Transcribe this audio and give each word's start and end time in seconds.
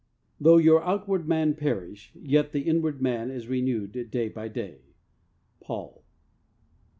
Though 0.39 0.55
our 0.59 0.81
outward 0.83 1.27
man 1.27 1.53
perish, 1.53 2.11
yet 2.19 2.53
the 2.53 2.67
in 2.67 2.81
ward 2.81 3.03
man 3.03 3.29
is 3.29 3.45
renewed 3.47 4.09
day 4.09 4.29
by 4.29 4.47
day.— 4.47 4.81
Paul. 5.61 6.03